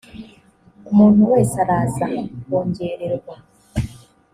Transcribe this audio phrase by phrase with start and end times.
[0.91, 2.05] umuntu wese araza
[2.43, 3.35] kongererwa.